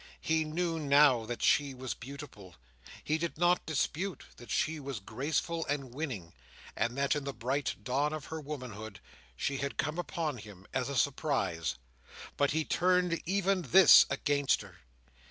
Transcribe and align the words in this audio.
He 0.19 0.43
knew 0.45 0.79
now 0.79 1.27
that 1.27 1.43
she 1.43 1.75
was 1.75 1.93
beautiful; 1.93 2.55
he 3.03 3.19
did 3.19 3.37
not 3.37 3.67
dispute 3.67 4.23
that 4.37 4.49
she 4.49 4.79
was 4.79 4.99
graceful 4.99 5.63
and 5.67 5.93
winning, 5.93 6.33
and 6.75 6.97
that 6.97 7.15
in 7.15 7.23
the 7.23 7.35
bright 7.35 7.75
dawn 7.83 8.11
of 8.11 8.25
her 8.25 8.41
womanhood 8.41 8.99
she 9.37 9.57
had 9.57 9.77
come 9.77 9.99
upon 9.99 10.39
him, 10.39 10.65
a 10.73 10.83
surprise. 10.95 11.75
But 12.35 12.49
he 12.49 12.65
turned 12.65 13.21
even 13.27 13.61
this 13.61 14.07
against 14.09 14.61
her. 14.63 14.79